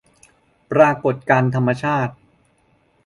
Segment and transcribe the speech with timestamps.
[0.71, 2.13] ปรากฎการณ์ธรรมชาติ